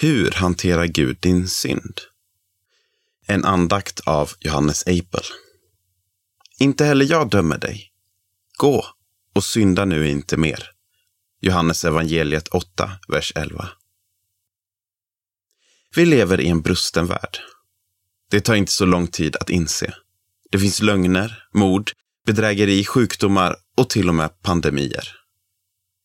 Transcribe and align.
Hur 0.00 0.30
hanterar 0.30 0.86
Gud 0.86 1.18
din 1.20 1.48
synd? 1.48 2.00
En 3.26 3.44
andakt 3.44 4.00
av 4.00 4.30
Johannes 4.40 4.86
Eipel. 4.86 5.22
Inte 6.58 6.84
heller 6.84 7.04
jag 7.10 7.30
dömer 7.30 7.58
dig. 7.58 7.92
Gå 8.58 8.86
och 9.34 9.44
synda 9.44 9.84
nu 9.84 10.08
inte 10.08 10.36
mer. 10.36 10.70
Johannes 11.40 11.84
evangeliet 11.84 12.48
8, 12.48 12.90
vers 13.08 13.32
11. 13.36 13.68
Vi 15.96 16.06
lever 16.06 16.40
i 16.40 16.48
en 16.48 16.62
brusten 16.62 17.06
värld. 17.06 17.38
Det 18.30 18.40
tar 18.40 18.54
inte 18.54 18.72
så 18.72 18.84
lång 18.84 19.06
tid 19.06 19.36
att 19.36 19.50
inse. 19.50 19.94
Det 20.50 20.58
finns 20.58 20.82
lögner, 20.82 21.48
mord, 21.54 21.90
bedrägeri, 22.26 22.84
sjukdomar 22.84 23.56
och 23.76 23.90
till 23.90 24.08
och 24.08 24.14
med 24.14 24.42
pandemier. 24.42 25.16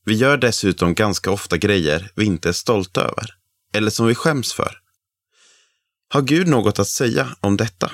Vi 0.06 0.16
gör 0.16 0.38
dessutom 0.38 0.94
ganska 0.94 1.32
ofta 1.32 1.58
grejer 1.58 2.12
vi 2.16 2.26
inte 2.26 2.50
är 2.50 2.54
stolta 2.54 3.02
över, 3.02 3.43
eller 3.74 3.90
som 3.90 4.08
vi 4.08 4.16
skäms 4.16 4.54
för. 4.54 4.80
Har 6.10 6.22
Gud 6.22 6.48
något 6.48 6.80
att 6.80 6.88
säga 6.88 7.36
om 7.40 7.58
detta? 7.58 7.92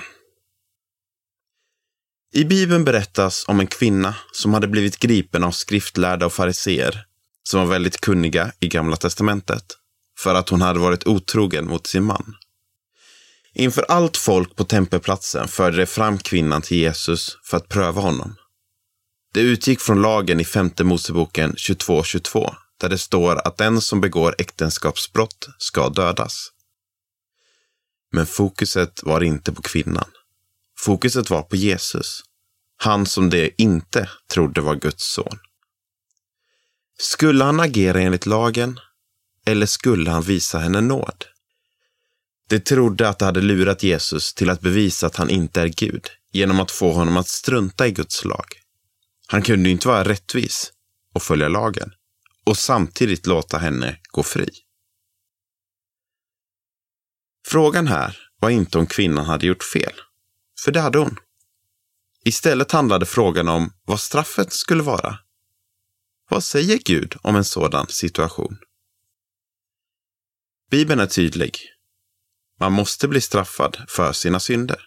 I 2.33 2.45
Bibeln 2.45 2.85
berättas 2.85 3.45
om 3.47 3.59
en 3.59 3.67
kvinna 3.67 4.15
som 4.31 4.53
hade 4.53 4.67
blivit 4.67 4.99
gripen 4.99 5.43
av 5.43 5.51
skriftlärda 5.51 6.25
och 6.25 6.33
fariseer 6.33 7.05
som 7.43 7.59
var 7.59 7.67
väldigt 7.67 8.01
kunniga 8.01 8.51
i 8.59 8.67
Gamla 8.67 8.95
testamentet 8.95 9.63
för 10.19 10.35
att 10.35 10.49
hon 10.49 10.61
hade 10.61 10.79
varit 10.79 11.07
otrogen 11.07 11.67
mot 11.67 11.87
sin 11.87 12.03
man. 12.03 12.35
Inför 13.53 13.81
allt 13.81 14.17
folk 14.17 14.55
på 14.55 14.63
tempelplatsen 14.63 15.47
förde 15.47 15.77
de 15.77 15.85
fram 15.85 16.17
kvinnan 16.17 16.61
till 16.61 16.77
Jesus 16.77 17.37
för 17.43 17.57
att 17.57 17.69
pröva 17.69 18.01
honom. 18.01 18.35
Det 19.33 19.41
utgick 19.41 19.79
från 19.79 20.01
lagen 20.01 20.39
i 20.39 20.45
femte 20.45 20.83
Moseboken 20.83 21.53
22.22 21.53 22.03
22, 22.03 22.55
där 22.79 22.89
det 22.89 22.97
står 22.97 23.47
att 23.47 23.57
den 23.57 23.81
som 23.81 24.01
begår 24.01 24.35
äktenskapsbrott 24.37 25.47
ska 25.57 25.89
dödas. 25.89 26.51
Men 28.11 28.25
fokuset 28.25 29.03
var 29.03 29.23
inte 29.23 29.51
på 29.51 29.61
kvinnan. 29.61 30.11
Fokuset 30.77 31.29
var 31.29 31.41
på 31.41 31.55
Jesus. 31.55 32.23
Han 32.77 33.05
som 33.05 33.29
de 33.29 33.53
inte 33.57 34.09
trodde 34.27 34.61
var 34.61 34.75
Guds 34.75 35.13
son. 35.13 35.39
Skulle 36.99 37.43
han 37.43 37.59
agera 37.59 38.01
enligt 38.01 38.25
lagen 38.25 38.79
eller 39.45 39.65
skulle 39.65 40.09
han 40.11 40.21
visa 40.21 40.59
henne 40.59 40.81
nåd? 40.81 41.25
De 42.49 42.59
trodde 42.59 43.09
att 43.09 43.19
de 43.19 43.25
hade 43.25 43.41
lurat 43.41 43.83
Jesus 43.83 44.33
till 44.33 44.49
att 44.49 44.61
bevisa 44.61 45.07
att 45.07 45.15
han 45.15 45.29
inte 45.29 45.61
är 45.61 45.67
Gud 45.67 46.07
genom 46.31 46.59
att 46.59 46.71
få 46.71 46.91
honom 46.93 47.17
att 47.17 47.27
strunta 47.27 47.87
i 47.87 47.91
Guds 47.91 48.25
lag. 48.25 48.45
Han 49.27 49.41
kunde 49.41 49.69
ju 49.69 49.73
inte 49.73 49.87
vara 49.87 50.03
rättvis 50.03 50.71
och 51.13 51.23
följa 51.23 51.47
lagen 51.47 51.91
och 52.49 52.57
samtidigt 52.57 53.27
låta 53.27 53.57
henne 53.57 53.99
gå 54.11 54.23
fri. 54.23 54.49
Frågan 57.47 57.87
här 57.87 58.17
var 58.39 58.49
inte 58.49 58.77
om 58.77 58.87
kvinnan 58.87 59.25
hade 59.25 59.47
gjort 59.47 59.63
fel, 59.63 59.93
för 60.63 60.71
det 60.71 60.79
hade 60.79 60.97
hon. 60.99 61.17
Istället 62.25 62.71
handlade 62.71 63.05
frågan 63.05 63.47
om 63.47 63.73
vad 63.85 63.99
straffet 63.99 64.53
skulle 64.53 64.83
vara. 64.83 65.19
Vad 66.29 66.43
säger 66.43 66.79
Gud 66.85 67.15
om 67.21 67.35
en 67.35 67.43
sådan 67.45 67.87
situation? 67.87 68.57
Bibeln 70.69 70.99
är 70.99 71.07
tydlig. 71.07 71.57
Man 72.59 72.71
måste 72.71 73.07
bli 73.07 73.21
straffad 73.21 73.85
för 73.89 74.13
sina 74.13 74.39
synder. 74.39 74.81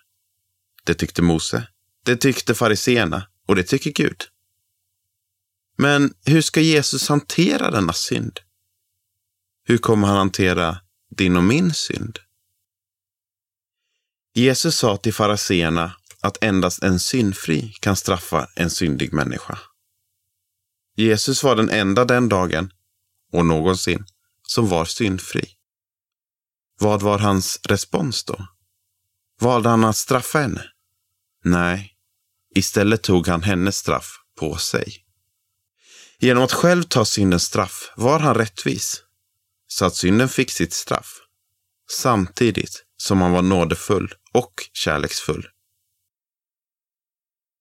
Det 0.85 0.95
tyckte 0.95 1.23
Mose, 1.23 1.69
det 2.05 2.17
tyckte 2.17 2.55
fariseerna 2.55 3.29
och 3.49 3.57
det 3.57 3.63
tycker 3.63 3.91
Gud. 3.91 4.32
Men 5.77 6.15
hur 6.27 6.43
ska 6.43 6.61
Jesus 6.61 7.09
hantera 7.09 7.71
denna 7.71 7.93
synd? 7.93 8.41
Hur 9.65 9.79
kommer 9.79 10.07
han 10.09 10.17
hantera 10.17 10.79
din 11.17 11.37
och 11.37 11.45
min 11.45 11.75
synd? 11.75 12.19
Jesus 14.35 14.77
sa 14.77 14.97
till 14.97 15.15
fariseerna 15.15 15.97
att 16.21 16.45
endast 16.45 16.83
en 16.83 17.01
syndfri 17.01 17.73
kan 17.81 17.97
straffa 17.97 18.49
en 18.57 18.71
syndig 18.71 19.13
människa. 19.13 19.59
Jesus 20.97 21.45
var 21.45 21.57
den 21.57 21.71
enda 21.71 22.05
den 22.05 22.29
dagen, 22.29 22.73
och 23.33 23.47
någonsin, 23.47 24.05
som 24.49 24.69
var 24.69 24.85
syndfri. 24.85 25.49
Vad 26.79 27.03
var 27.03 27.19
hans 27.19 27.61
respons 27.65 28.25
då? 28.25 28.47
Valde 29.41 29.69
han 29.69 29.85
att 29.85 29.97
straffa 29.97 30.39
henne? 30.39 30.65
Nej, 31.45 31.93
istället 32.55 33.03
tog 33.03 33.29
han 33.29 33.43
hennes 33.43 33.77
straff 33.77 34.19
på 34.39 34.57
sig. 34.57 35.05
Genom 36.25 36.43
att 36.45 36.53
själv 36.53 36.83
ta 36.83 37.05
syndens 37.05 37.45
straff 37.45 37.93
var 37.97 38.19
han 38.19 38.35
rättvis, 38.35 39.03
så 39.67 39.85
att 39.85 39.95
synden 39.95 40.29
fick 40.29 40.51
sitt 40.51 40.73
straff, 40.73 41.19
samtidigt 41.91 42.85
som 42.97 43.21
han 43.21 43.33
var 43.33 43.43
nådefull 43.43 44.15
och 44.33 44.53
kärleksfull. 44.73 45.49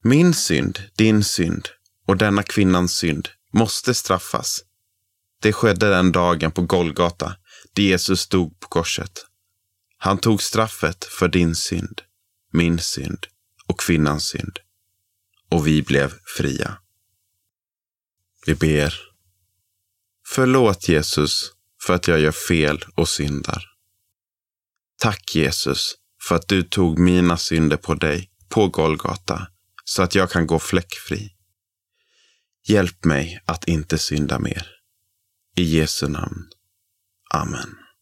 Min 0.04 0.34
synd, 0.34 0.80
din 0.96 1.24
synd 1.24 1.70
och 2.08 2.18
denna 2.18 2.44
kvinnans 2.44 2.94
synd 2.96 3.30
måste 3.54 3.94
straffas. 3.94 4.62
Det 5.42 5.54
skedde 5.54 5.90
den 5.90 6.12
dagen 6.12 6.52
på 6.52 6.62
Golgata, 6.62 7.36
där 7.74 7.84
Jesus 7.84 8.22
stod 8.22 8.60
på 8.60 8.68
korset. 8.68 9.26
Han 9.98 10.18
tog 10.18 10.42
straffet 10.42 11.06
för 11.06 11.28
din 11.28 11.56
synd, 11.56 12.02
min 12.52 12.80
synd 12.80 13.28
och 13.68 13.80
kvinnans 13.80 14.26
synd. 14.26 14.60
Och 15.50 15.68
vi 15.68 15.82
blev 15.82 16.14
fria. 16.38 16.78
Vi 18.46 18.56
ber. 18.56 18.94
Förlåt 20.28 20.88
Jesus 20.88 21.52
för 21.88 21.94
att 21.94 22.08
jag 22.08 22.20
gör 22.20 22.32
fel 22.32 22.84
och 22.96 23.10
syndar. 23.10 23.64
Tack 25.02 25.36
Jesus 25.36 25.96
för 26.28 26.36
att 26.36 26.48
du 26.48 26.64
tog 26.64 27.00
mina 27.00 27.38
synder 27.38 27.78
på 27.78 27.94
dig 27.94 28.32
på 28.50 28.68
Golgata 28.68 29.48
så 29.84 30.04
att 30.04 30.16
jag 30.16 30.32
kan 30.32 30.48
gå 30.48 30.60
fläckfri. 30.60 31.36
Hjälp 32.68 33.06
mig 33.06 33.44
att 33.46 33.68
inte 33.68 33.98
synda 33.98 34.40
mer. 34.40 34.68
I 35.56 35.64
Jesu 35.64 36.08
namn. 36.08 36.50
Amen. 37.34 37.82